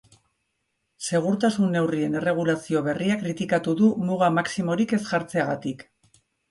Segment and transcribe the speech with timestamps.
[1.07, 5.91] Segurtasun neurrien erregulazio berria kritikatu du, muga maximorik ez jartzegatik.